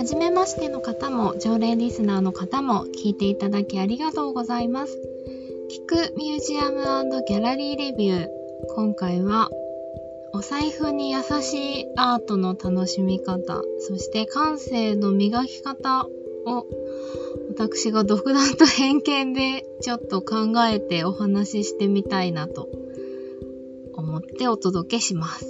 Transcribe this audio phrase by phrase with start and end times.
[0.00, 4.98] 初めましての方も常連リスナーの方も聞いていただきありがとうございます。
[5.70, 8.28] 聞くミュージアムギャラリーレビュー。
[8.74, 9.50] 今回は
[10.32, 16.06] お財布に優しいアートの楽しみ方、そして感性の磨き方
[16.46, 16.66] を
[17.50, 22.70] 私が独断と偏見でちょっと考えてお話ししてみたいなと
[23.92, 25.44] 思ってお届けします。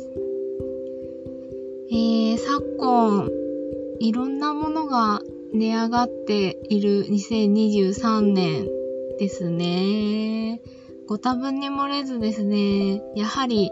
[1.93, 3.40] えー、昨今、
[4.01, 5.21] いろんなものが
[5.53, 8.67] 値上がっている2023年
[9.19, 10.63] ですね。
[11.07, 13.71] ご多分に漏れずですね、やはり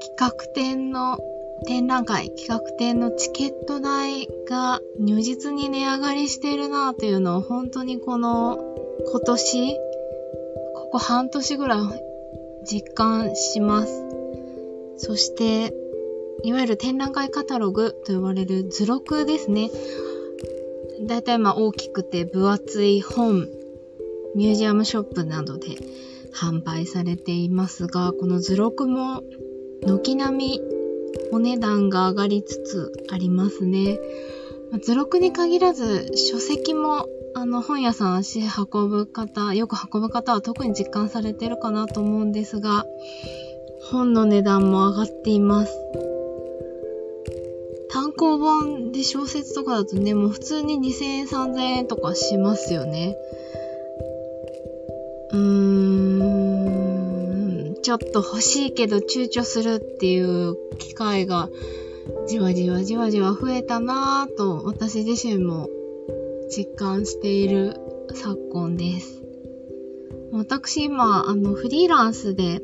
[0.00, 1.18] 企画展の
[1.66, 8.58] 展覧会、企画展のチケット代が如実に値上がりしているなというのを本当にこの
[9.08, 9.76] 今年、
[10.74, 11.78] ここ半年ぐらい
[12.64, 14.04] 実感します。
[14.96, 15.72] そして、
[16.42, 19.70] いわゆる展覧会カタログと呼ばれる図録ですね。
[21.06, 23.48] だいたいまあ大きくて分厚い本、
[24.34, 25.76] ミュージアムショップなどで
[26.34, 29.22] 販売されていますが、この図録も
[29.82, 30.60] 軒並み
[31.32, 33.98] お値段が上がりつつありますね。
[34.82, 42.84] 図録に限らず書籍もあの本屋さん足運ぶ方、よく運ぶ方は特に実感されてるかなと思うんですが、
[43.90, 46.09] 本の値段も上がっています。
[48.40, 53.16] 本で小説とかだとね、もう普通に2000円、3000円とかしますよね。
[55.32, 55.38] うー
[57.70, 61.48] ん、ちょっと欲しいけど躊躇するっていう機会が
[62.26, 65.68] じわじわじわじわ増えたなぁと私自身も
[66.48, 67.76] 実感している
[68.14, 69.22] 昨今です。
[70.32, 72.62] 私今、あの、フリーランスで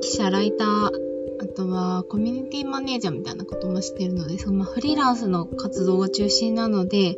[0.00, 1.07] 記者、ライター、
[1.40, 7.16] あとはコミュニティマネージャーみたいなこともしてるので、そのフリーランスの活動が中心なので、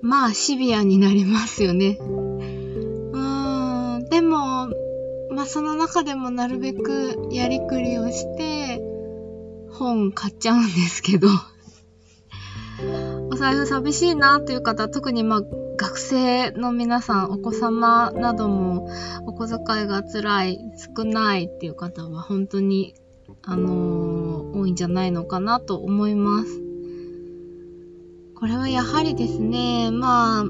[0.00, 1.98] まあシビアになりますよね。
[2.00, 4.70] うーん、でも、
[5.30, 8.80] まあその中でもなるべくやりくりをして、
[9.70, 11.28] 本買っちゃうんですけど、
[13.30, 15.42] お財布寂しいなという方、特にまあ
[15.76, 18.88] 学生の皆さん、お子様なども
[19.26, 20.58] お小遣いが辛い、
[20.96, 22.94] 少ないっていう方は本当に
[23.42, 26.60] あのー、多いんじゃないのかなと思います。
[28.34, 30.44] これはやはりですね、まあ、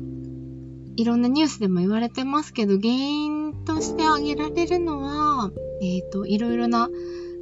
[0.96, 5.50] いろんなニュースでも言われてますけど、原因として挙げられるのは、
[5.82, 6.88] えっ、ー、と、いろいろな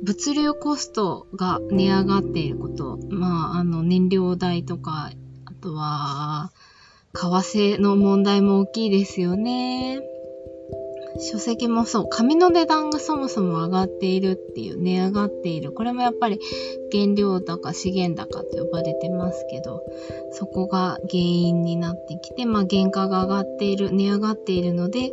[0.03, 2.99] 物流コストが値上がっていること。
[3.11, 5.11] まあ、あの、燃料代とか、
[5.45, 6.53] あとは、
[7.15, 10.01] 為替の問題も大きいですよね。
[11.19, 15.73] 書籍もそう、紙の値段がそもそも上がっているっていう、値上がっている。
[15.73, 16.41] これもやっぱり
[16.93, 19.83] 原料高、資源高と呼ばれてますけど、
[20.33, 25.13] そこが原因になってきて、まあ原価が上がっている、値上がっているので、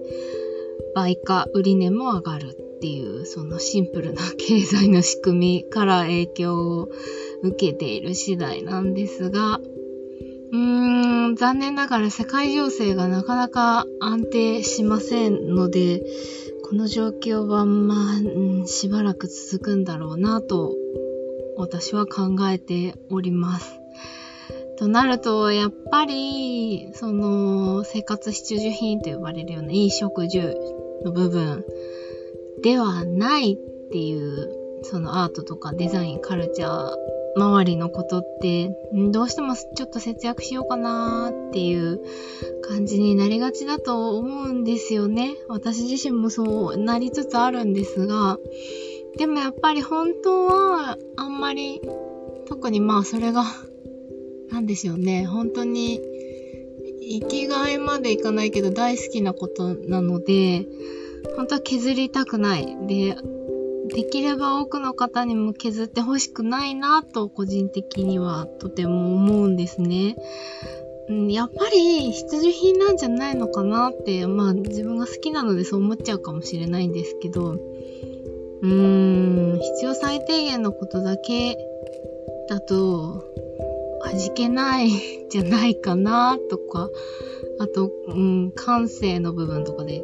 [0.96, 6.90] 売価、売値も上がるっていう、そのシンプルな経済の仕組みから影響を
[7.42, 9.60] 受けている次第なんですが、
[10.52, 16.04] うん、残念ながら世界情勢がなかなか安定しませんので、
[16.64, 20.76] この状況はまあ、うん、しばらく続くんだろうなと
[21.58, 23.80] 私は考えております。
[24.78, 30.54] となると、やっぱり、その、生活必需品と呼ばれるような衣食住
[31.04, 31.64] の部分
[32.62, 33.58] ではないっ
[33.92, 34.52] ていう、
[34.84, 36.94] そのアートとかデザイン、カルチャー
[37.36, 38.72] 周りのことって、
[39.12, 42.00] どうしてもちょっと節約しようかなーっていう
[42.62, 45.36] 感じになりがちだと思うんですよね。
[45.50, 48.40] 私自身もそうなりつつあるんですが、
[49.18, 51.82] でもやっぱり本当はあんまり、
[52.48, 53.44] 特にまあそれが、
[54.50, 55.26] なんでしょうね。
[55.26, 56.00] 本当に
[57.02, 60.66] 生きがいまでいかないけど大好きなことなので、
[61.36, 62.78] 本当は削りたくない。
[62.88, 63.18] で、
[63.90, 70.16] できれば多くの方にも削ってほしくないなと個人的にはとても思うんですね。
[71.30, 81.58] やっぱり必需品なんじゃないのかなって、まあ自分が好きなのでそう思っちゃうかもしれないんですけど、うーん、必要最低限のことだけ
[82.50, 83.24] だと
[84.04, 84.90] 味気ない
[85.30, 86.90] じゃないかなとか、
[87.60, 90.04] あと、うん、感性の部分とかで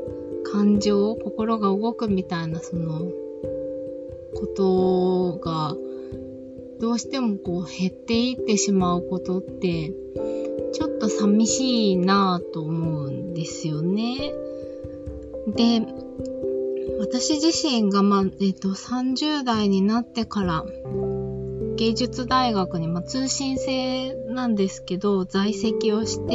[0.51, 3.10] 感情、心が動くみたいなその
[4.36, 5.75] ことが
[6.80, 9.94] どうしてもこう減っていってしまうことって
[10.74, 14.33] ちょっと寂しいなぁと思うんですよね。
[15.48, 15.81] で、
[17.00, 20.66] 私自身がまあ、え、ー、と、30代になってから
[21.75, 26.34] 芸術大学に、まあ、通信制なんですけど、在籍をして、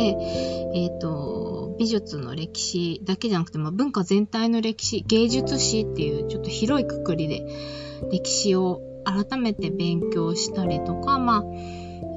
[0.75, 7.47] えっ、ー、と、美術の歴史だけじゃなくて、まあ、文化全体の歴史、芸術史っていうちょっと広いくくりで
[8.11, 11.45] 歴史を改めて勉強したりとか、まあ、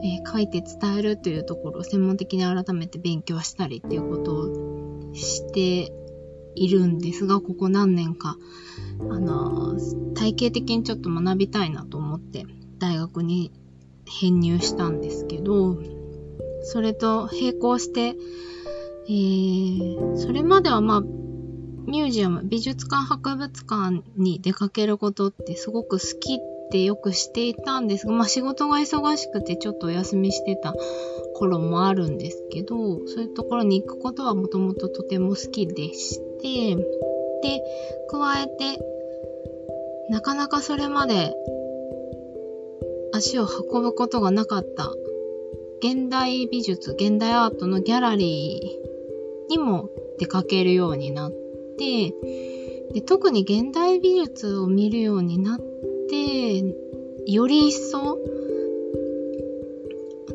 [0.03, 5.91] えー、書いて伝えるというところを専門的に改めて勉強したりっていうことをして
[6.55, 8.37] いるんですが、ここ何年か、
[9.09, 12.45] あのー、体系的にちょっと学びたいなと思って
[12.79, 13.51] 大学に
[14.07, 15.77] 編入したんですけど、
[16.63, 18.15] それと並行して、
[19.07, 21.03] えー、それまではまあ、
[21.89, 26.39] ミュージアム、美術館、博物館に出かけることってすごく好きっ
[26.71, 30.75] てよくしていたんですが、まあ仕事が忙しくてちょっとお休みしてた
[31.33, 36.75] 頃もあるんですけど、そういうところに行くことはもともととても好きでして、
[37.41, 37.63] で、
[38.11, 38.79] 加えて、
[40.11, 41.33] なかなかそれまで
[43.13, 44.91] 足を運ぶことがなかった
[45.81, 49.89] 現代美術、現代アートのギャラリーにも
[50.19, 51.31] 出かけるようになっ
[51.79, 52.13] て、
[52.93, 55.59] で特に現代美術を見るようになっ
[56.09, 56.63] て、
[57.25, 58.19] より一層、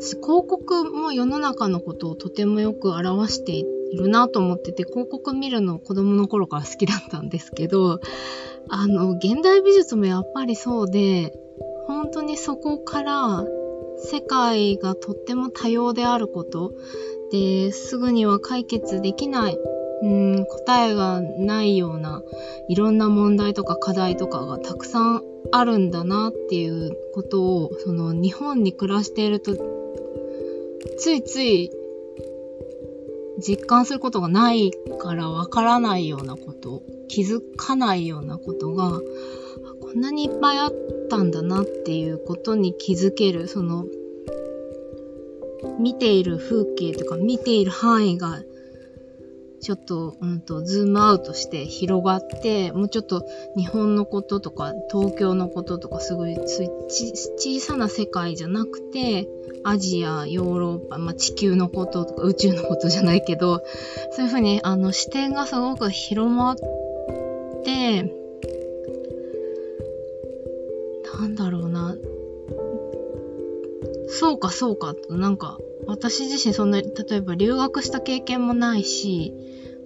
[0.00, 3.64] 広告も世の中のことをとてもよく表してい
[3.96, 8.00] るなと思ってて、広告見るの子供の頃から好きだったんですけど、
[8.68, 11.32] あの、現代美術もやっぱりそうで、
[11.86, 13.44] 本当にそこから
[13.98, 16.72] 世界がとっても多様であること、
[17.30, 19.58] で、すぐには解決できない
[20.04, 20.06] う
[20.42, 22.22] ん答えがないような
[22.68, 29.56] いろんな問題とか課題とかがたくさんあるんだなっていうことをその日本に暮らしていると
[30.98, 31.70] ついつい
[33.38, 39.00] 実感することがないからわからないようなこと気づかないようなことが
[39.80, 40.72] こんなにいっぱいあっ
[41.08, 43.86] たんだなっていうことに気づけるその
[45.80, 48.42] 見ている風景とか見ている範囲が
[49.64, 53.26] ちょっと、うんと、ズームアウトして広がって、もうちょっと
[53.56, 59.26] 日本のこととか、東京のこととか、すごい、小さな世界じゃなくて、
[59.64, 63.62] アジア、ヨーロッパ、まあ、地球のこととか、宇宙のことじゃないけど、
[64.10, 66.56] そういうふうに、あの、視点がすごく広まっ
[67.64, 68.02] て、
[71.22, 71.96] なんだろうな、
[74.08, 79.32] そうかそうかと、なんか、私自身そんな、例えば留学した経験もないし、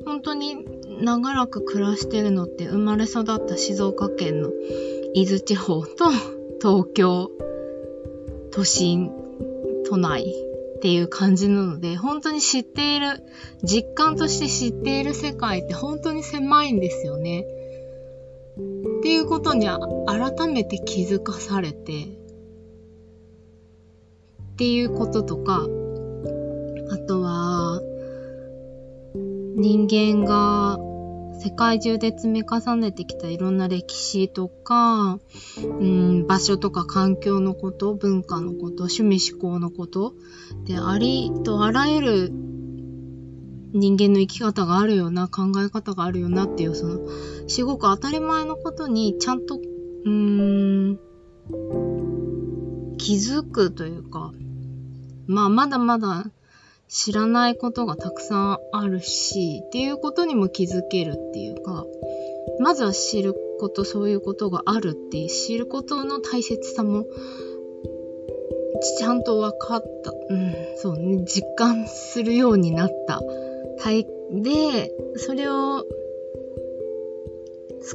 [0.08, 0.64] 本当に
[1.02, 4.49] 長らく暮らしてるのって生まれ育った静岡県の
[5.12, 6.10] 伊豆地方と
[6.62, 7.31] 東京
[8.50, 9.12] 都心
[9.87, 13.22] 都内っていう感じなので 本当に知っている
[13.62, 17.46] 実感として知っている世界って本当に狭いんですよね。
[19.00, 22.04] っていうことに改めて気づかされて
[24.52, 25.66] っていうこととか
[29.58, 30.78] 人間が
[31.40, 35.19] 世界中で積み重ねてきたいろんな歴史とか、
[35.58, 40.14] うん、場所とか環境のこと、文化のこと、趣味思考のこと、
[40.64, 42.31] で、ありとあらゆる
[43.72, 47.00] 人間の生き方があるような、考え方があるよなっていう、その、
[47.49, 49.61] すごく当たり前のことにちゃんと、
[50.04, 50.99] うん、
[52.96, 54.32] 気づくというか、
[55.26, 56.30] まあ、まだまだ
[56.88, 61.85] 知らないことがたくさんあるし、っていうことにも気づけるっていうか、
[62.61, 67.04] まずは知ること、そういうことがあるって、知ることの大切さも、
[68.99, 70.12] ちゃんと分かった。
[70.12, 73.21] うん、そうね、実感するようになった。
[73.78, 75.85] 体で、それを、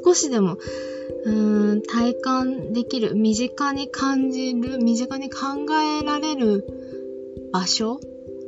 [0.05, 0.57] 少しでも、
[1.25, 1.31] う
[1.75, 5.65] ん、体感できる、身近に感じる、身近に考
[5.99, 6.65] えられる
[7.51, 7.99] 場所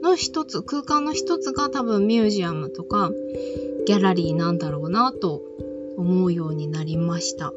[0.05, 3.11] の一つ、空間の一つが多分ミュージアムとか
[3.87, 5.41] ギャラリーなんだろうなと
[5.97, 7.51] 思うようになりました。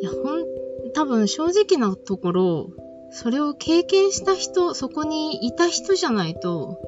[0.00, 0.44] いや、ほん、
[0.94, 2.70] 多分正直なところ、
[3.10, 6.78] それを経験した人、そこにいた人じゃないと、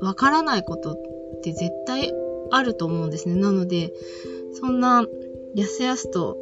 [0.00, 1.00] わからないことっ
[1.42, 2.12] て絶対
[2.50, 3.34] あると思うんですね。
[3.34, 3.92] なので、
[4.54, 5.06] そんな、
[5.54, 6.36] やすやすと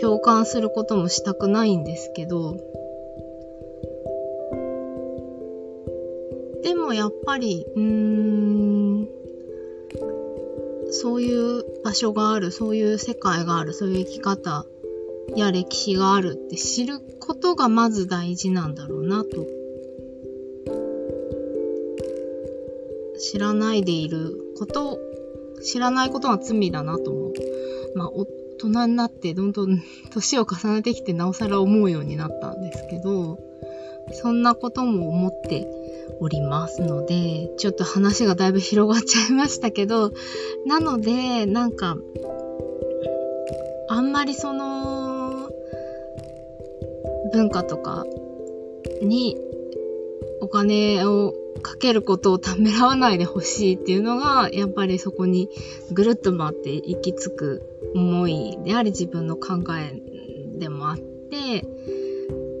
[0.00, 2.56] 共感することもしたくないんですけど、
[6.62, 9.08] でもやっぱり、うーん、
[10.90, 14.66] そういう場所がある、そういう世界がある、そういう生き方
[15.36, 19.46] や歴史があるって知ることがまず大事なんだろうなと。
[23.18, 24.98] 知らないでいること、
[25.62, 27.32] 知らないことが罪だなと思う。
[27.94, 28.26] まあ、大
[28.58, 33.38] 人になってどんどん 年を重ねてきてなおさら思うようになったんですけど、
[34.12, 35.66] そんなことも思って
[36.22, 40.12] おりますので、ちょっと話がだいぶ広がっちゃいましたけど、
[40.66, 41.96] なので、なんか、
[43.88, 45.50] あんまりその、
[47.32, 48.04] 文化とか
[49.02, 49.36] に
[50.40, 55.48] お金をかけることをためらわないでほしいっていうのが、やっぱりそこに
[55.90, 57.62] ぐるっと回って行き着く
[57.96, 60.00] 思いであり自分の考え
[60.58, 61.66] でもあって、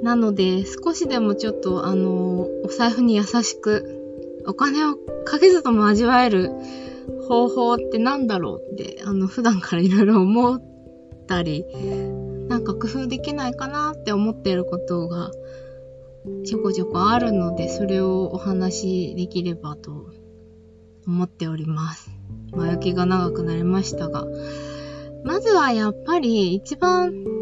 [0.02, 3.98] なので少しでもちょっとあの、お財布に優しく、
[4.46, 6.50] お金をかけずとも味わえる
[7.28, 10.62] 方法ってなんだろうって、あの、普段からいろいろ思っ
[11.28, 11.64] たり、
[12.48, 15.30] なんか工夫できないかなって思ってることが
[16.44, 20.10] ちょこちょこあるので、それをお話しできればと
[21.06, 22.10] 思っております。
[22.52, 24.26] 前置きが長くなりましたが、
[25.24, 27.41] まずはやっぱり一番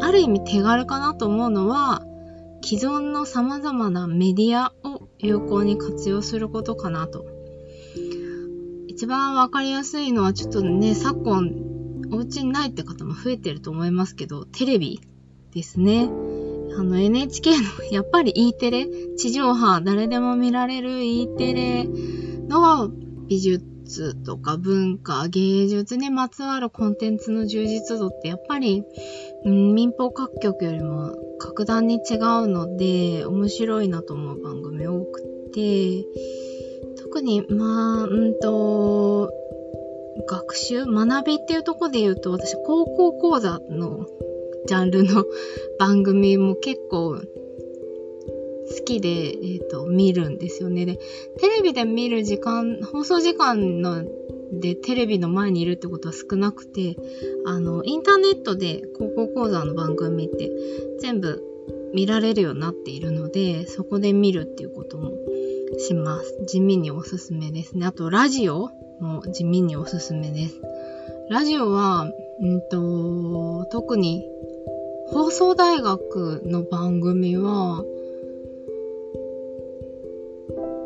[0.00, 2.02] ある意味手軽かなと思うのは、
[2.62, 7.24] 既存の様々なメディアを有効に活用することかなと。
[8.88, 11.50] 一番わかりやすいのはちょっとね、昨今
[12.12, 15.00] お家にないって方も増えてると思いますけど、テレビ
[15.54, 16.08] ですね。
[16.76, 21.88] あの NHK の やっぱり E テレ、地上波誰でも見られる E テレ
[22.48, 22.90] の
[23.26, 23.69] 美術
[24.24, 28.84] とか文化、芸術にまつわるコンテンツの充実度ってやっぱり、
[29.44, 36.04] うん、民放各局よりも格段に違うので面白いなと思う番組多くて、
[37.02, 39.32] 特に、まあ、うんと、
[40.28, 44.06] 学習学びっていうところで言うと、私、高校講座の
[44.66, 45.24] ジャンルの
[45.78, 47.20] 番組も結構
[48.70, 50.86] 好きで、え、ー、と、見るんですよね。
[50.86, 50.96] で、
[51.38, 54.04] テレビで見る時間、放送時間の
[54.52, 56.96] でテレビの前にいるってことは少なくて、
[57.46, 60.50] あの、インターネットで高校講座の番組って
[61.00, 61.42] 全部
[61.94, 65.12] 見られるようになっているので、そこで見るっていうことも
[65.78, 66.44] します。
[66.46, 67.86] 地味におすすめですね。
[67.86, 70.60] あと、ラジオも地味におすすめです。
[71.28, 72.10] ラジオは、
[72.40, 74.26] うんと、特に
[75.08, 77.84] 放送大学の番組は、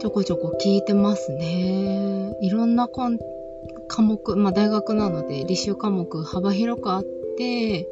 [0.04, 2.36] ちょこちょこ聞いてますね。
[2.42, 7.04] いろんな科目、まあ大学なので履修科目幅広くあっ
[7.38, 7.88] て、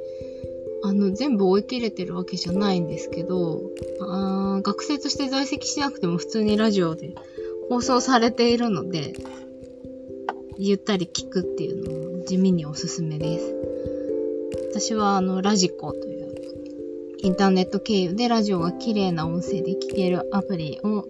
[0.85, 3.63] あの、全部追い切れてるわけじゃないんですけど、
[4.03, 7.15] あ学生として在籍しなくても普通にラジオで
[7.71, 9.15] 放送されているので、
[10.59, 13.55] ゆったり聞くっていうのも地味におすすめです。
[14.71, 16.35] 私はあの、ラジコという
[17.21, 21.07] インターネット経由でラジオが綺麗な音声で聞けるアプリを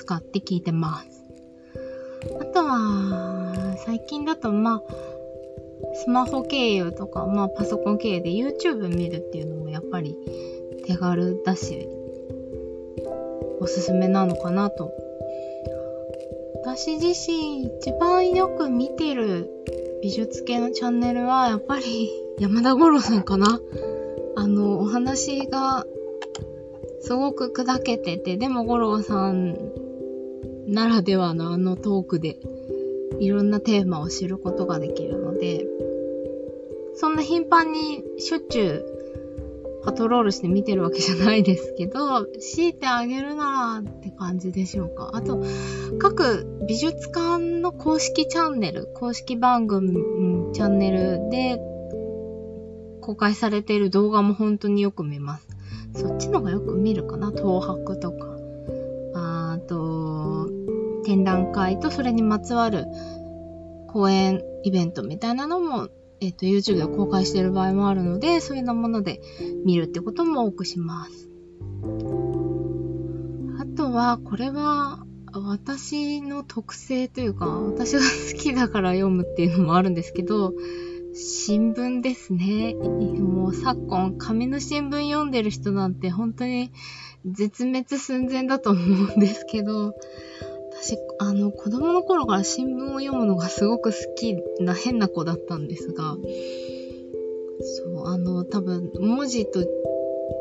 [0.00, 1.24] 使って聞いてます。
[2.40, 4.82] あとは、最近だと、まあ、
[5.94, 10.16] スマホ経由とか、まあ、パソコン経由で YouTube 見るっていうのもやっぱり
[10.86, 11.86] 手軽だし、
[13.60, 14.90] おすすめなのかなと。
[16.64, 19.50] 私自身一番よく見てる
[20.02, 23.60] 美術系のチャンネルはやっぱり 山田五郎さんかな。
[24.36, 25.84] あの、お話が
[27.00, 29.79] すごく砕けてて、でも五郎さん
[30.70, 32.38] ならではのあのトークで
[33.18, 35.66] いろんなテーマを知ることができるので、
[36.94, 45.10] そんな頻繁にしょっちゅうパトロールして見てるわけじゃないですけど、強いてあげるならって感じでしょうか。
[45.14, 45.42] あと、
[45.98, 49.94] 各美術館の公式チャンネル、公式番組、
[50.52, 51.58] チャンネルで
[53.00, 55.48] 公開されている動画も本当によく見ます。
[55.94, 58.29] そっちのがよく見るかな東博とか。
[61.10, 62.86] 展覧会とそれにまつわる
[63.88, 65.88] 公演イベントみたいなのも、
[66.20, 69.20] え、ー、と、YouTube で公開している場合もあるので、そういうもので
[69.64, 71.28] 見るってことも多くします。
[73.58, 80.54] あとは、これは、私の特性というか、私が好きだから読むっていうのもあるんですけど、
[81.14, 82.74] 新聞ですね。
[82.74, 86.70] もう昨今、紙の新聞読んでる人なんて本当に
[87.26, 88.80] 絶滅寸前だと思
[89.14, 89.94] うんですけど、
[90.82, 96.16] 私、あの、子供の頃から新聞を読むのがすごく好きな変な子だったんですが、
[97.60, 99.66] そう、あの、多分、文字と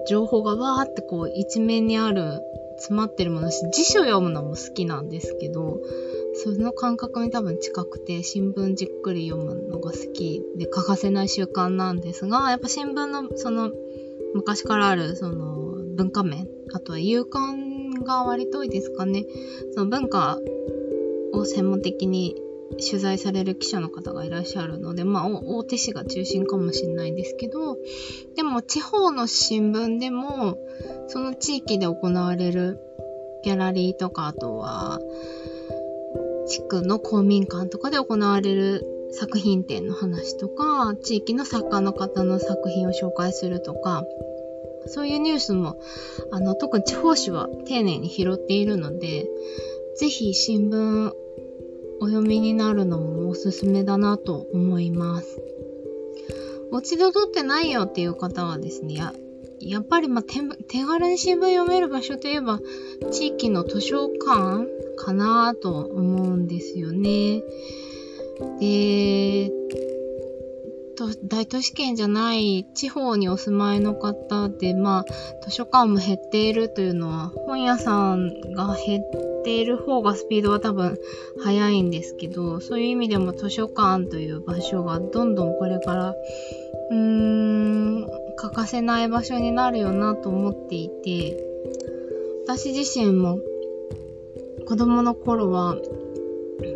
[0.08, 2.42] 情報がわーってこう一面にある、
[2.78, 5.82] 詰まってるものし、辞書読むのも好きなんですけど、
[6.36, 13.72] その感覚に多分近くて、新聞じっくり読むのが好きで欠かせない習慣なんですが、やっぱ新聞のその
[14.34, 17.26] 昔からあるその文化面、あとは勇
[18.04, 19.26] が割と多いですかね。
[19.74, 20.40] その文化
[21.34, 22.36] を専門的に
[22.78, 27.78] 取材される記者の方がいらっしゃるので、まあ、大手紙が中心かもしれないですけど、
[28.36, 30.58] でも地方の新聞でも、
[31.08, 32.80] その地域で行われる
[33.44, 35.00] ギャラリーとか、あとは、
[36.48, 44.06] 地区の公民館とかで行われる作品展の話とか、地域の作家の方の作品を紹介するとか、
[44.88, 45.80] そういうニュースも、
[46.32, 49.28] あの、特に地方紙は丁寧に拾っているので、
[49.98, 51.12] ぜひ新聞
[52.02, 55.42] お読みになるのもおすすめだなと思います。
[56.72, 59.14] お家で撮ってないよっていう方はですね、や
[59.60, 62.60] やっぱりまあ手手軽に新聞読める場所といえば
[63.12, 67.42] 地域の図書館かなと思うんですよね。
[68.60, 69.52] で、
[71.24, 75.06] 大都市圏じゃない地方にお住まいの方で、まあ、
[75.44, 80.98] 図書館も減っているというのは、本屋さんが減っている方がスピードは多分
[81.44, 86.16] 速いんですけど、そういう意味でも図書館という場所がどんどんこれから、
[86.92, 91.44] うーん、欠かせない場所になるよなと思っていて、
[92.46, 93.40] 私自身も
[94.68, 95.78] 子供の頃は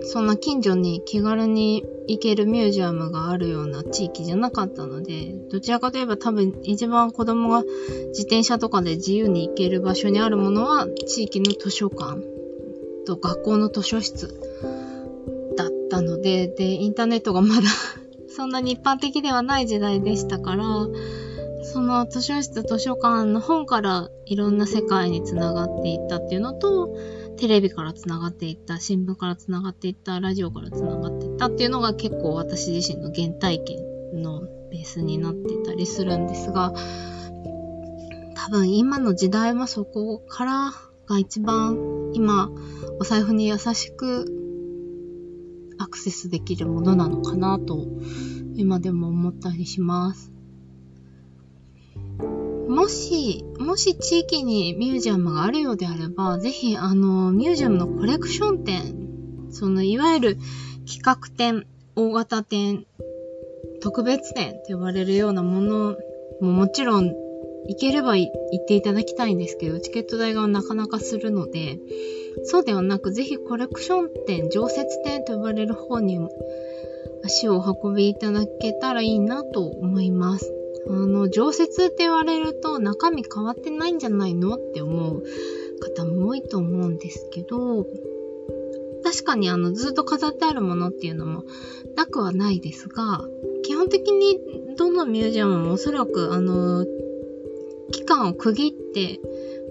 [0.04, 7.64] そんな近所に気軽に行けるミュージアムがあるような地域じゃなかったので、どちらかといえば多分一番子供が
[8.10, 12.22] 自転車とかで自由に行ける場所にあるものは地域の図書館
[13.06, 14.28] と学校の図書室
[15.58, 17.62] だったので、で、インターネットがまだ
[18.28, 20.66] そんなに一般的ではない時代でしたから、
[21.64, 26.96] その図書室、図書館の本からいろんな世界につながっていったっていうのと、
[27.38, 36.74] テレビから繋がっていった、新聞から繋がっていった、ラジオから繋がっていったっていうのが結構私自身の原体験のベースになってたりするんですが、
[38.36, 40.74] 多分今の時代はそこから
[41.08, 42.50] が一番今
[43.00, 44.26] お財布に優しく
[45.78, 47.88] アクセスできるものなのかなと
[48.56, 50.33] 今でも思ったりします。
[52.74, 60.38] もし、もし地域にミュージアムがあるようであれば、ぜひ、あの、ミュージアムのコレクション展、その、いわゆる
[60.88, 62.88] 企画展、大型展、
[63.80, 65.98] 特別展と呼ばれるようなもの
[66.42, 67.14] ももちろん
[67.68, 71.80] 行ければ行っていただきたいんですけど、チケット代がなかなかするので、
[72.46, 76.20] そうではなく、ぜひコレクション展、常設展と呼ばれる方に
[77.24, 80.63] 足をお運びいただけたらいいなと思います。
[80.88, 85.24] あの、常設って言われると中身変わってないんじゃないのって思う
[85.80, 87.88] 方も多いと思うんですけど、
[89.04, 91.44] 確かにあの、ずっと飾ってあるものっていうのも
[91.96, 93.28] なくはないですが、
[93.64, 94.40] 基本的に
[94.78, 96.86] どのミュージアムもおそらくあの、
[97.92, 99.20] 期間を区切って、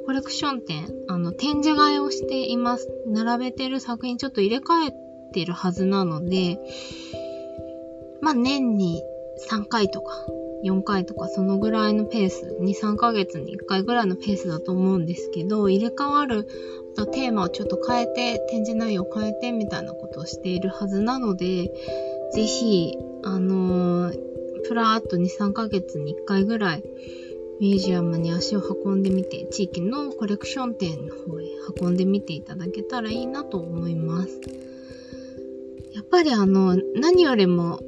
[0.05, 2.89] コレクション展、あの、展示替えをしています。
[3.07, 4.95] 並べてる作品ちょっと入れ替え
[5.33, 6.59] てるはずなので、
[8.21, 9.03] まあ、年に
[9.49, 10.27] 3回とか、
[10.63, 16.47] 4回とかそのぐらいのペース、2、3ヶ月に1回ぐらいのペースだと思うんですけど、入れ替わる
[16.97, 21.73] とテーマをちょっと変えて、展示内容を変えてみたいなことをしているはずなので、
[22.33, 22.95] ぜひ、
[23.25, 24.19] あのー、
[24.67, 26.83] プラーっと2、3ヶ月に1回ぐらい
[27.61, 31.45] ミュージアムに足を運んでみて、地域のコレクション店の方へ
[31.81, 34.41] 運んでみていただけたらいいなと思います。
[35.93, 37.81] やっぱりあの、何よりも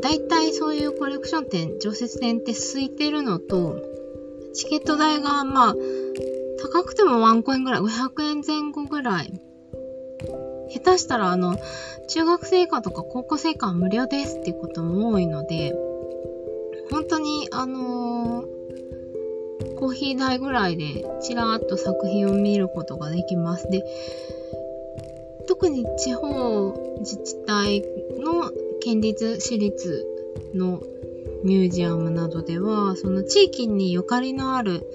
[0.00, 3.82] 大体そういうコレクション店、常設店って空いてるのと、
[4.54, 5.74] チケット代がまあ、
[6.62, 9.32] 高くてもワンコインぐらい、500円前後ぐらい。
[10.70, 11.56] 下手したらあの、
[12.08, 15.74] 中学生以下とか高校生以下は無料ですっていうことも多いので、
[16.90, 23.68] 本当にあのー、コーヒー代ぐらいでちらーっと作品を見ることができます。
[23.70, 23.84] で、
[25.46, 27.82] 特に地方自治体
[28.18, 30.06] の県立私立
[30.54, 30.82] の
[31.44, 34.86] ミュージアムなどでは、その地域にゆかりのある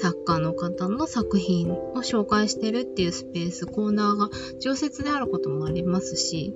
[0.00, 6.54] 作家の方の作品を紹介してるっていうスペース、コーナーが常設であることもありますし、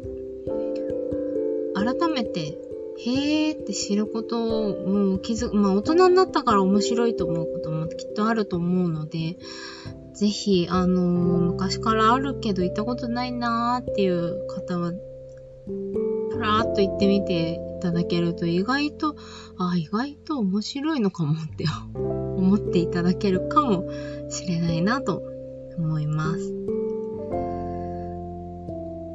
[1.74, 2.58] 改めて、
[3.04, 9.38] へーって知ることをもう気づ、まあ大人になったから面白いと思うこともきっとあると思うので、
[10.14, 11.06] ぜひ、あのー、
[11.52, 14.92] 昔からあるけど行ったことないなーっていう方は、
[16.42, 19.16] らーっと行ってみていただけると意外と、
[19.58, 23.86] あ、意外と面白いのかもって 思っていただけるかも
[24.28, 25.22] しれないなと
[25.78, 26.52] 思います。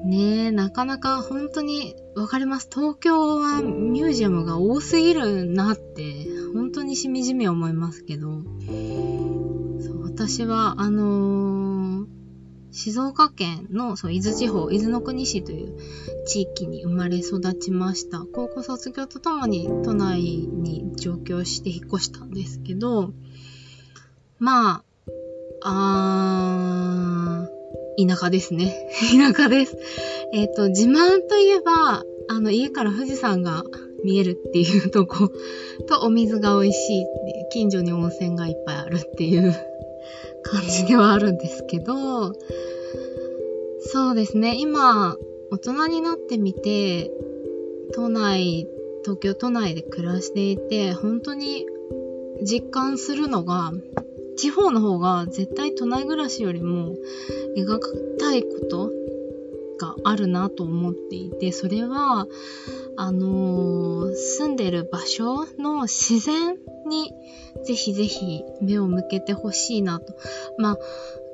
[0.05, 2.69] ねえ、なかなか本当にわかります。
[2.73, 8.41] 東京はミュージアムが多すぎるなって、本当にしみじみ思いますけど、
[9.81, 11.76] そう私は、あのー、
[12.77, 15.75] 静岡県のそう伊豆地方、伊豆の国市という
[16.27, 18.19] 地域に生まれ育ちました。
[18.19, 23.13] 高校卒業とともに都内に上京して引っ越したんですけど、
[24.37, 24.83] ま
[25.63, 28.87] あ、あー、田舎ですね。
[29.11, 29.75] 田舎です。
[30.31, 33.63] えっ、ー、と、自慢といえば、あの、家から富士山が
[34.03, 35.31] 見えるっていうとこ、
[35.89, 37.05] とお水が美味しい、
[37.49, 39.55] 近所に温泉がいっぱいあるっていう
[40.43, 42.33] 感じではあるんですけど、
[43.89, 45.15] そうですね、今、
[45.49, 47.09] 大人になってみて、
[47.93, 48.67] 都内、
[49.03, 51.65] 東京都内で暮らしていて、本当に
[52.43, 53.71] 実感するのが、
[54.35, 56.95] 地方の方が絶対都内暮らしよりも
[57.55, 58.91] 描きたいこと
[59.79, 62.27] があるなと思っていて、それは、
[62.97, 67.13] あのー、住んでる場所の自然に
[67.63, 70.13] ぜひぜひ目を向けてほしいなと。
[70.57, 70.77] まあ、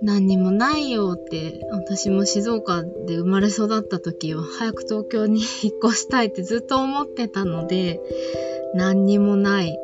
[0.04, 8.02] 何にもないよって、私も静岡で生まれ育った時は早く東京に引っ越したいってずっと思ってたので、
[8.76, 9.80] 何にもない。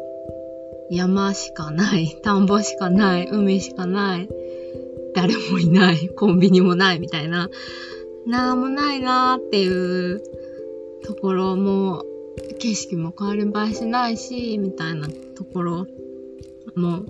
[0.91, 2.19] 山しかない。
[2.21, 3.29] 田んぼしかない。
[3.31, 4.29] 海しかない。
[5.15, 6.09] 誰もいない。
[6.09, 7.49] コンビニもないみたいな。
[8.27, 10.21] なんもないなーっていう
[11.05, 12.03] ところも、
[12.59, 15.87] 景色も変わり映えしないし、みたいなところ
[16.75, 17.05] も、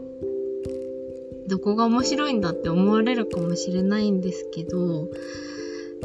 [1.49, 5.09] どこが面白いんだって思われるかもしれないんですけど、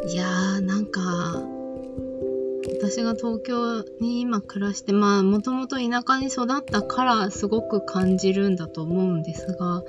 [0.09, 1.01] いやー、なんか、
[2.73, 9.83] 私が東京に今暮らして、まあ、もともと田舎に育ったからすごく感じるんだと思うんですが、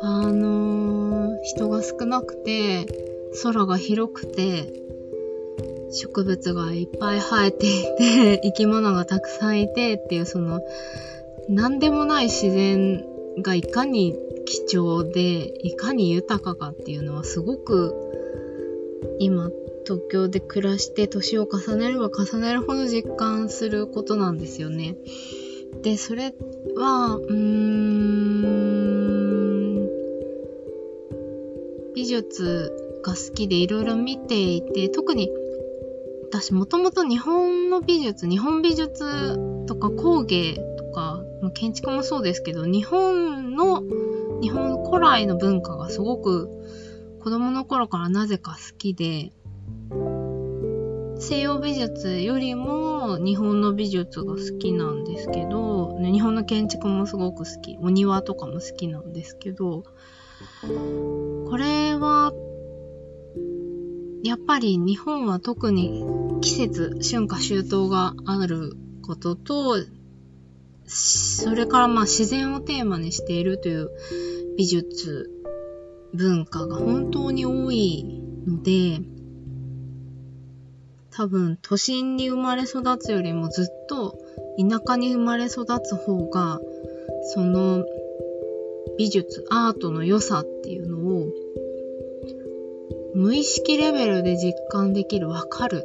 [0.00, 2.86] あのー、人が少なくて、
[3.42, 4.72] 空が広くて、
[5.92, 10.60] 植物がいっぱい生えていて、 生き物がたくさんいてっていう、その、
[11.48, 13.04] 何でもない自然
[13.42, 17.94] がいかに貴重で、いかに豊かかっていうのはすごく、
[19.18, 19.50] 今、
[19.84, 24.96] 東京で暮らして年を重ねれば重ねるほど実感することなんですよね。
[25.82, 26.34] で、それ
[26.76, 28.94] は、うーん、
[31.94, 35.30] 美術が好きでいろいろ見ていて、特に
[36.30, 43.82] 私もともと日本の美術、日本美術とか工芸とか、建築もそうですけど、日本の、
[44.44, 46.50] 日本古来の文化がすごく
[47.22, 49.32] 子供の頃からなぜか好きで、
[51.18, 57.78] 西洋美術よりも日本の美術が好きなんですけど、日本の建築もすごく好き。
[57.80, 59.84] お庭とかも好きなんですけど、
[61.48, 62.34] これは
[64.24, 66.04] やっぱり日本は特に
[66.42, 69.78] 季節、春夏秋冬があることと、
[70.86, 73.90] それからまあ自然をテーマにしているという
[74.56, 75.30] 美術
[76.12, 79.00] 文化が本当に多いので、
[81.10, 84.18] 多分都心に生まれ育つよりもずっと
[84.58, 86.60] 田舎に生まれ育つ方が、
[87.34, 87.84] その
[88.98, 91.32] 美術、アートの良さっていうのを
[93.14, 95.84] 無意識レベルで実感できる、わかる、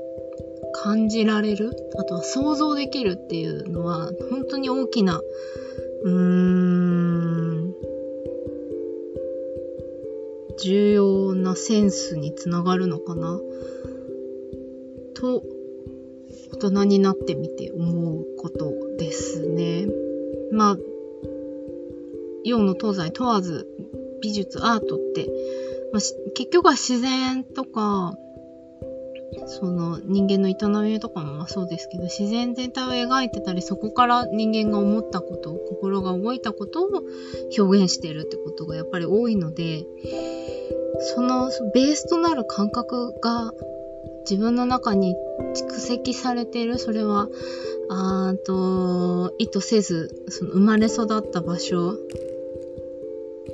[0.83, 5.21] 感じられる、あとは想像できるっていうのは、本当に大きな、
[6.03, 7.75] うーん、
[10.61, 13.39] 重要なセンスにつながるのかな、
[15.15, 15.43] と、
[16.53, 19.87] 大人になってみて思うことですね。
[20.51, 20.77] まあ、
[22.43, 23.67] 洋の東西問わず
[24.21, 25.29] 美術、アートって
[25.91, 26.01] まあ、
[26.35, 28.15] 結局は自然とか、
[29.49, 30.55] その人間の営
[30.91, 37.03] みとかもそうですけど、自然全体を描いてたり、そこから人間が思ったこと、心が動いたことを
[37.57, 39.85] 表現してるってことがやっぱり多いので、
[41.15, 43.51] そのベースとなる感覚が
[44.29, 45.15] 自分の中に
[45.55, 47.27] 蓄積されている、それは、
[47.89, 51.97] あと、意図せず、その生まれ育った場所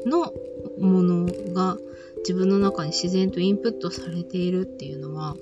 [0.06, 0.34] の
[0.78, 1.78] ものが
[2.18, 5.36] 自分の中に自然とインプットされているっていうのは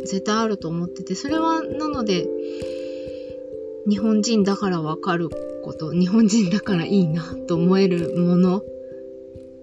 [0.00, 2.26] 絶対あると思っててそれはなので
[3.88, 5.28] 日本人だからわかる
[5.64, 8.60] こと日本人だからいいなと思えるもの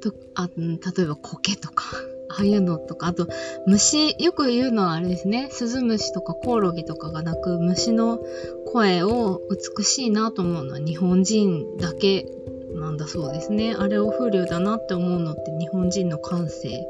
[0.02, 1.86] とあ例えば苔とか
[2.30, 3.28] ああいうのとか、あと、
[3.66, 5.50] 虫、よく言うのはあれですね。
[5.52, 8.24] スズムシとかコオロギとかが鳴く虫の
[8.72, 9.42] 声を
[9.78, 12.26] 美しいなと思うのは日本人だけ
[12.74, 13.76] なんだそうですね。
[13.78, 16.88] あれを風流だなって思うのって日本人の感性。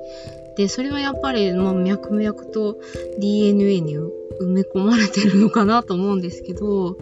[0.55, 2.77] で、それはやっぱり、まあ、脈々と
[3.19, 4.11] DNA に埋
[4.47, 6.97] め込まれてるのかなと思うんですけど、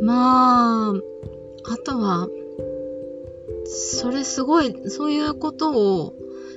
[0.00, 2.28] まあ、あとは、
[3.66, 6.14] それすごい、そういうことを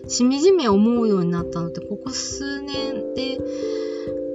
[0.07, 3.37] しみじみ思うようになったのって、ここ数年で、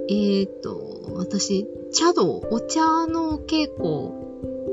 [0.09, 4.16] えっ、と、私、茶道、お茶の稽古、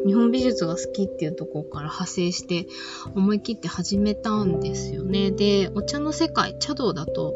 [0.07, 2.67] 日本美術が好きっていうところから派生して
[3.15, 5.31] 思い切って始めたんですよね。
[5.31, 7.35] で、お茶の世界、茶道だと、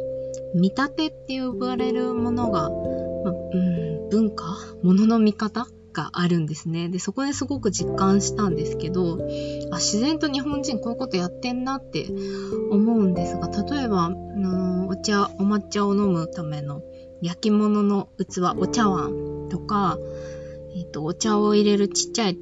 [0.54, 4.44] 見立てって呼ばれるものが、まうん、文化
[4.82, 6.88] ものの見方があるんですね。
[6.88, 9.18] で、そこですごく実感したんですけど、
[9.72, 12.06] あ、自然と日本人こういうことやってんなって
[12.70, 16.82] 思うんですが、例えば、あのお茶、お抹茶を飲むための
[17.20, 19.98] 焼き物の器、お茶碗とか、
[20.74, 22.38] えっ、ー、と、お茶を入れるちっちゃい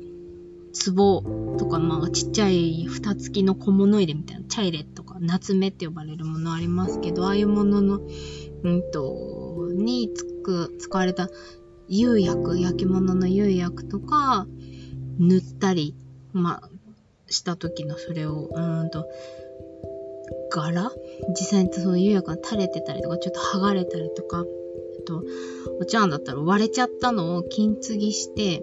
[0.93, 8.01] 壺とか、まあ、ちっちゃい蓋付きの小物入れみたいな、茶入れとか、夏目って呼ばれるものありますけど、ああいうものの、
[8.63, 11.29] うんと、につく、使われた
[11.89, 14.47] 釉薬、焼き物の釉薬とか、
[15.19, 15.95] 塗ったり、
[16.33, 16.71] まあ、
[17.29, 19.09] した時のそれを、うんと、
[20.51, 20.91] 柄？
[21.31, 24.45] 実際にその釉薬が垂れてたりとか、ちょっと剥がれたりとか、
[24.97, 25.25] えっと、
[25.81, 28.63] お茶碗だったら割れちゃったのを金継ぎして、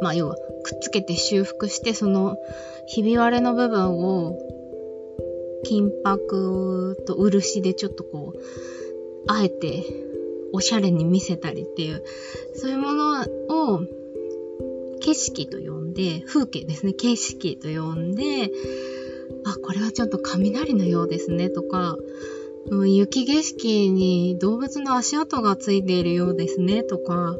[0.00, 2.38] まあ要はくっつけて修復して、その
[2.86, 4.38] ひび割れの部分を
[5.64, 8.38] 金箔と漆でちょっとこう、
[9.26, 9.84] あえて
[10.52, 12.02] おしゃれに見せたりっていう、
[12.54, 13.80] そういうものを
[15.00, 18.50] 景色と呼んで、風景ですね、景色と呼んで、
[19.44, 21.96] あ、これはちょっと雷のようですねとか、
[22.86, 27.36] 雪景色に動物の足跡がついているようですねとか、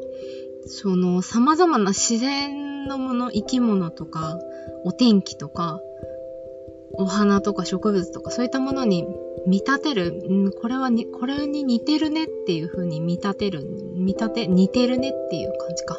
[0.65, 4.39] その様々な自然のもの、生き物とか、
[4.83, 5.81] お天気とか、
[6.93, 9.05] お花とか植物とかそういったものに
[9.47, 13.63] 見立てる、うん、これはに、これに似てるねっていう風に見立てる、
[13.95, 15.97] 見立て、似てるねっていう感じか。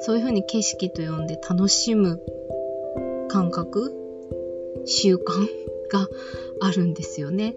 [0.00, 2.20] そういう風に景色と呼んで楽しむ
[3.28, 3.94] 感覚
[4.84, 5.22] 習慣
[5.90, 6.08] が
[6.60, 7.54] あるんですよね。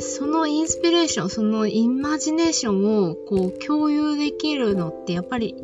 [0.00, 5.54] そのインスピレーション、そのイマジネーションをこう共有できるのってやっぱり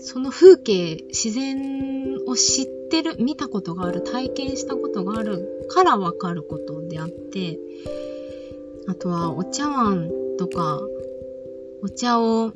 [0.00, 7.58] その風景、自然を知ってる、見たことがある、体験したことがあるからわかることであって、
[8.86, 10.80] あとはお茶碗とか、
[11.82, 12.52] お茶を、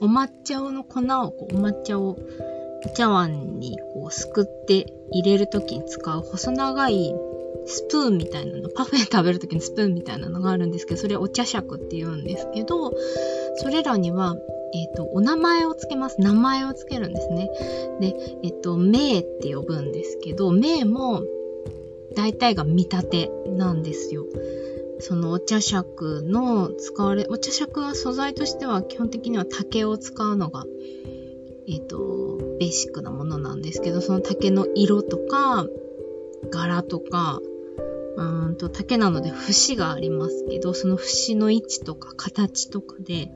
[0.00, 2.18] お抹茶の粉をこう、お抹茶を
[2.84, 7.14] お茶碗にこうすくって入れるときに使う細長い
[7.68, 12.92] スプーンみたいなの、パフェ食べるときにスプーンみたいなのがあるんですけど、それお茶尺って言うんですけど、
[13.56, 14.36] それらには
[14.72, 16.20] えっ、ー、と、お名前をつけます。
[16.20, 17.50] 名前をつけるんですね。
[18.00, 21.22] で、えっ、ー、と、名って呼ぶんですけど、名も
[22.14, 24.26] 大体が見立てなんですよ。
[25.00, 30.64] そのお茶杓の使われ、お茶杓は素材としては基本的には竹を使うのが、
[31.68, 35.66] えっ、ー、と、ベーシックなものなんですけど、その竹の色とか、
[36.50, 37.40] 柄とか、
[38.18, 43.30] うんと竹なので節がありますけど、その節の位置とか形とかで、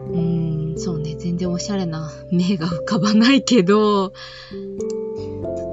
[0.00, 4.12] うん、そうね、全然おしゃれな目が浮かばないけど、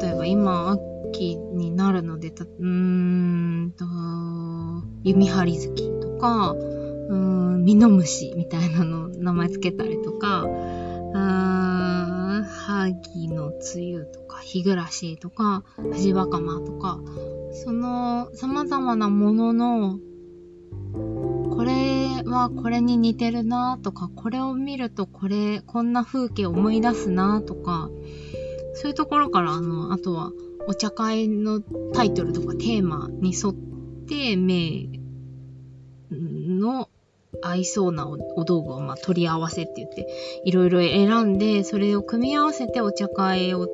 [0.01, 0.77] 例えば今、
[1.09, 3.85] 秋になるので、たうんと、
[5.03, 11.70] 弓張り月とか、うん、ミノムシみたいなの名前つけたりとか、うーん、
[12.51, 16.99] 萩の梅雨とか、日暮らしとか、藤若間とか、
[17.53, 19.99] その様々なものの
[21.61, 27.89] これはこれに似てるなとか、これを見るとこれ、こんな風景思い出すなとか、
[28.73, 30.31] そういうところから、あの、あとは、
[30.67, 31.61] お茶会の
[31.93, 33.53] タイトルとかテーマに沿っ
[34.07, 34.89] て、名
[36.11, 36.89] の
[37.41, 40.07] 合いそうなお道具をまあ取り合わせって言って、
[40.43, 43.67] いろいろ選んで、それを組み合わせてお茶会を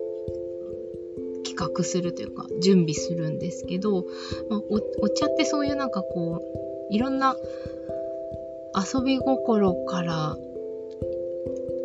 [1.45, 4.05] 企画するというか、準備するんですけど、
[4.49, 6.41] まあ、おお茶ってそういうなんかこ
[6.89, 7.35] う、いろんな
[8.75, 10.37] 遊び心から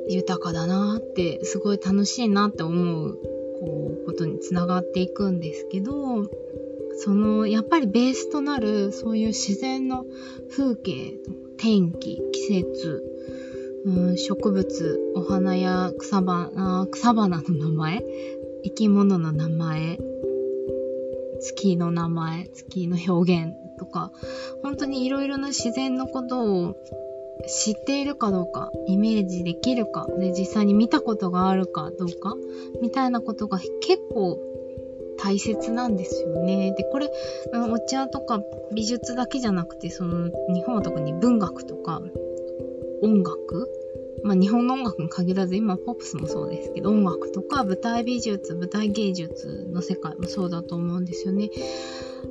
[0.09, 3.18] 豊かだなってすごい楽しいなって思う
[3.61, 6.25] こうことにつながっていくんですけど
[6.99, 10.05] そのやっぱりベースとなるそういう自然の
[10.51, 11.14] 風景
[11.59, 13.03] 天気季節、
[13.85, 18.05] うん、植物お花や草花草花の名前？
[18.65, 19.99] 生き物の名前？
[21.41, 22.49] 月の名前？
[22.55, 24.12] 月の表現とか、
[24.62, 26.77] 本当にいろいろな自然のことを
[27.49, 32.37] 知っているかどうか、イメージできるか、で、実際に見たことがあるかどうか、
[32.81, 34.38] みたいなことが結構
[35.23, 36.75] 大切なんですよね。
[36.77, 37.11] で、これ、
[37.71, 42.03] お茶とか美術だけじゃなくて、その、日本は特に文学とか、
[43.03, 43.69] 音楽
[44.23, 51.51] まあ日本の音楽に限らず今ポップスもそうですけど音楽とか舞台美術舞台芸術の世界もそうだと思うんですよね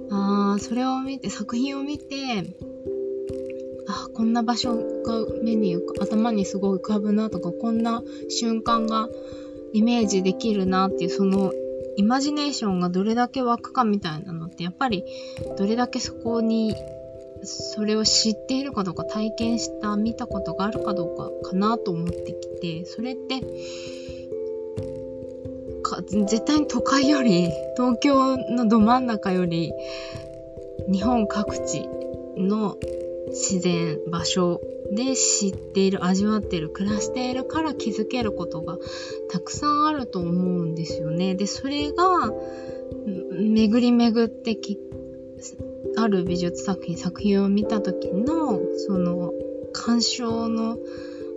[0.09, 2.15] あそれを見て作品を見て
[3.87, 9.09] あこんな場所が目に頭にすごい浮かぶなとかこんな瞬間が
[9.73, 11.51] イメージできるなっていうその
[12.01, 15.05] イマジネーションがどれだけ湧くかみたいなのってやっぱり
[15.55, 16.75] どれだけそこに
[17.43, 23.41] それを知っているかどうか体験した見たことがあるかどうかかなと思ってきてそれって
[25.83, 29.71] か絶対に都会より東京のど真ん中より
[30.91, 31.87] 日本各地
[32.35, 32.77] の
[33.27, 34.59] 自然場所
[34.91, 38.77] で知っている味わっている暮らしているから気づけることが
[39.29, 41.33] たくさんあると思うんですよね。
[41.33, 42.31] でそれが
[43.05, 44.77] 巡り巡ってき
[45.97, 49.31] ある美術作品作品を見た時のその
[49.71, 50.77] 鑑賞の、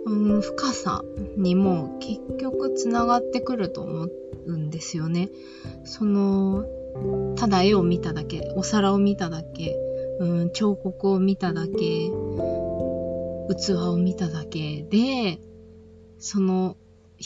[0.05, 1.03] うん、深さ
[1.37, 4.09] にも結局つながってくると思
[4.47, 5.29] うんですよね。
[5.85, 6.65] その
[7.37, 9.75] ただ絵を見ただけお皿を見ただけ、
[10.19, 12.11] うん、彫刻を見ただけ
[13.53, 15.39] 器を見ただけで
[16.19, 16.77] その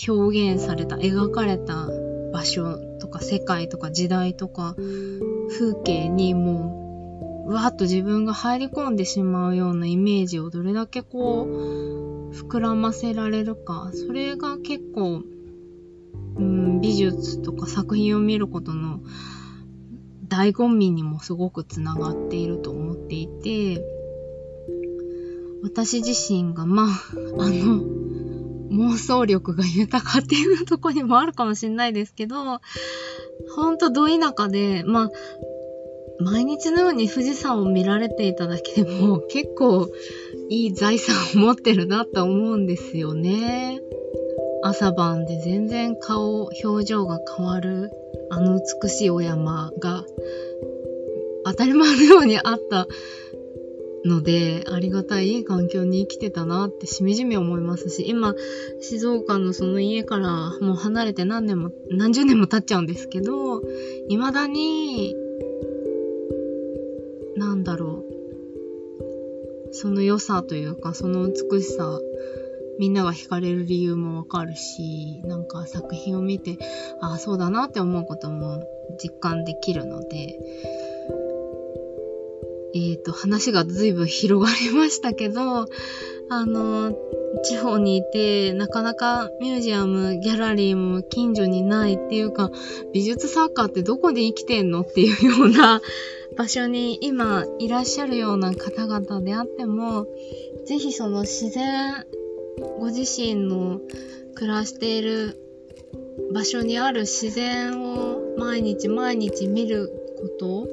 [0.08, 1.88] 表現された描かれた
[2.32, 4.76] 場所とか世界とか時代とか
[5.50, 15.24] 風景にもうわーっと自分が入り込んでしまうようなイメージをどれだけこう膨らませられるかそれが結構、
[16.36, 19.00] うん、美術とか作品を見ることの
[20.28, 23.84] 醍醐味にもすごくつながっていると思っていて
[25.64, 26.88] 私自身がまあ
[27.40, 27.82] あの
[28.72, 32.62] 妄想力が豊かっていうとこにもあるかもしれないですけど、
[33.56, 35.12] ほんとど田舎で、まあ、
[36.20, 39.90] 毎日のように富士山を見られていただけでも 結構
[40.50, 43.82] いい財産を持ってるなって思うんですよね。
[44.62, 47.92] 朝晩で全然顔、表情が変わる
[48.30, 50.04] あの美しいお山が
[51.46, 52.86] 当たり前のようにあった
[54.06, 58.34] ので、ありがたい環境に生きてたなってしみじみ思いますし、今、
[58.80, 63.62] 静岡のその家からもう離れて何年も、何十年も経っちゃうんですけど、
[64.08, 65.16] 未だに、
[67.36, 72.00] なんだろう、その良さというか、その美しさ、
[72.80, 76.58] みんなが惹かれる理由もわかるし、なんか作品を見て、
[77.02, 78.64] ああ、そうだなって思うことも
[79.04, 80.40] 実感できるので、
[82.74, 85.66] えっ、ー、と、話が随分広がりましたけど、
[86.30, 86.94] あの、
[87.44, 92.52] 地方にいて、なかなかミュージアム、ギャラリーも近所にないっていうか、
[92.94, 95.82] 美術作家ってどこで生きてんのっていうような
[96.38, 100.08] 場所に今いらっしゃるような方々であっても、
[100.66, 102.06] ぜひその自然、
[102.80, 103.82] ご自身の
[104.36, 105.38] 暮らしている
[106.34, 110.68] 場所にある自然を毎日毎日見ること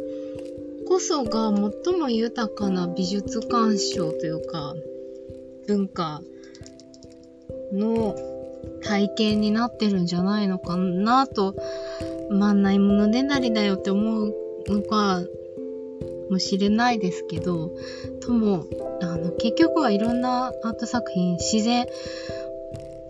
[0.97, 1.53] こそが
[1.85, 4.75] 最も豊かな美術鑑賞というか
[5.69, 6.23] 文化
[7.71, 8.17] の
[8.83, 11.55] 体験になってるんじゃないのかなと、
[12.31, 14.35] まんないものねだりだよって思う
[14.69, 15.21] のか
[16.31, 17.73] もしれないですけど、
[18.23, 18.65] とも、
[19.03, 21.87] あの、結局はいろんなアート作品、自然、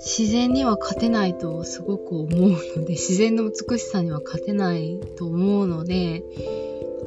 [0.07, 6.23] 自然には勝てないとすごく思うので、 自然の美しさには勝てないと思うので、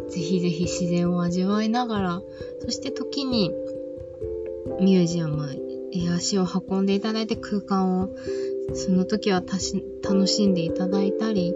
[0.09, 2.21] ぜひぜひ自然を味わいながら、
[2.59, 3.53] そして時に
[4.81, 5.47] ミュージアム
[5.93, 8.09] へ足を運んでいただいて空間を
[8.73, 9.41] その時は
[10.03, 11.55] 楽しんでいただいたり、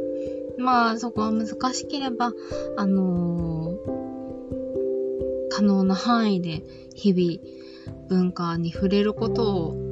[0.58, 2.32] まあそこは難しければ、
[2.78, 3.78] あのー、
[5.50, 6.64] 可能な範囲で
[6.96, 7.64] 日々
[8.08, 9.83] 文化に触れることを、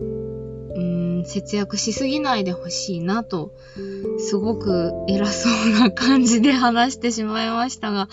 [1.22, 3.54] ん、節約しすぎないでほしいなと、
[4.20, 8.10] すごく偉そうな感じで話してしまいましたが、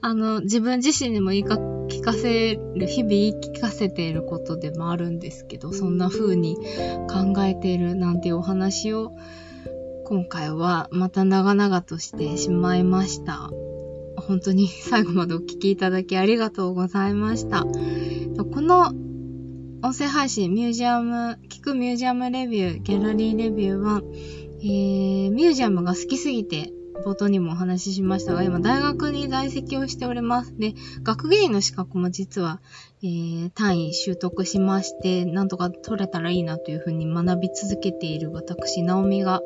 [0.00, 1.56] あの、自分自身にも言いか
[1.88, 6.56] 聞かせる、日々言い聞かせていることでもあるんですけど、そんな風に
[7.10, 9.12] 考えているなんていうお話を、
[10.04, 13.50] 今回はまた長々としてしまいました。
[14.16, 17.64] 本当に最後までお聞きいただきありがとうございました。
[17.64, 18.92] この
[19.80, 24.02] 音声配信、ミュージアム、聞くミュージアムレビュー、ギャラリーレビューは、
[24.60, 26.72] えー、ミュージアムが好きすぎて
[27.06, 30.58] 冒頭にもお話ししましたが、今大学に在籍をしております。
[30.58, 30.74] で、
[31.04, 32.60] 学芸員の資格も実は、
[33.04, 39.42] えー、単位習得しまして、なんとか取れたらいいなというふうに学び続けている私、ナオミが、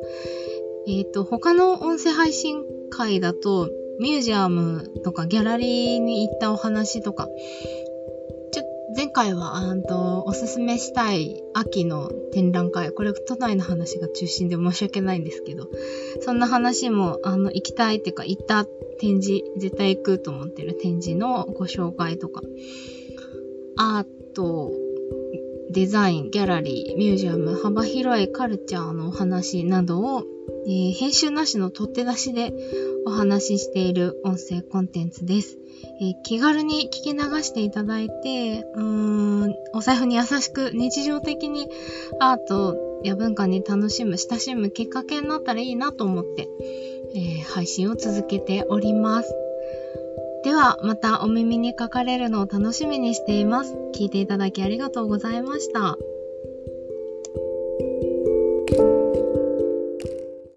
[0.87, 3.69] え、ー、と、他の音声配信会だと、
[3.99, 7.29] ミュージアムとかギャラリーに行ったお話とか、
[8.95, 15.69] 前回は、あと、おすすめしたい秋の展覧会、これ都内の話が中心で申し訳ないんですけど、
[16.21, 18.65] そんな話も、あの、行きたいっていうか、行った
[18.99, 22.41] 展示、絶対行くと思ってる展示のご紹介とか、
[23.77, 24.71] あと、
[25.73, 30.23] デザイン、ギャラリー、ミュージアム、幅広いカルチャーのお話などを、
[30.67, 32.53] えー、編集なしの取って出しで
[33.07, 35.57] お話ししている音声コンテンツです。
[35.99, 41.67] えー、気軽に聞き流していただいて、うーん、お財布に優しく日常的に
[42.19, 46.47] アートや文化に楽しむ、親しむきっかけになったらいいなと思って、
[47.15, 49.35] えー、配信を続けております。
[50.43, 53.75] ではまたお耳にかかれるのを楽しみにしています。
[53.95, 55.97] 聞いていただきありがとうございました。